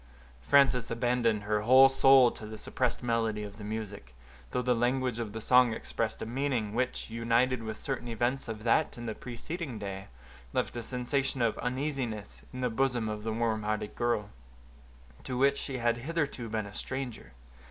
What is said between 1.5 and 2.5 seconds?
whole soul to